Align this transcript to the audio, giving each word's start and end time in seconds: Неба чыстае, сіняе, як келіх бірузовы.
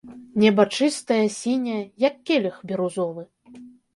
Неба 0.43 0.63
чыстае, 0.77 1.19
сіняе, 1.41 1.77
як 2.07 2.17
келіх 2.29 2.55
бірузовы. 2.71 3.23